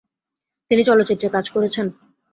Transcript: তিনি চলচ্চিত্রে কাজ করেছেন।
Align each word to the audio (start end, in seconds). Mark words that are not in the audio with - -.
তিনি 0.71 0.81
চলচ্চিত্রে 0.83 1.27
কাজ 1.29 1.45
করেছেন। 1.49 1.85